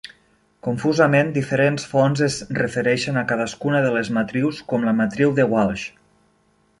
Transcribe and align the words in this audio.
Confusament, 0.67 1.27
diferents 1.35 1.85
fonts 1.91 2.23
es 2.29 2.37
refereixen 2.61 3.21
a 3.21 3.25
cadascuna 3.33 3.83
de 3.87 3.93
les 3.99 4.13
matrius 4.19 4.63
com 4.73 4.89
la 4.89 4.99
matriu 5.03 5.39
de 5.41 5.49
Walsh. 5.55 5.89